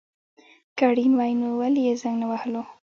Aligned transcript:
که 0.77 0.83
اړين 0.91 1.13
وای 1.15 1.31
نو 1.41 1.47
ولي 1.59 1.81
يي 1.87 1.93
زنګ 2.01 2.15
نه 2.21 2.25
وهلو 2.31 2.61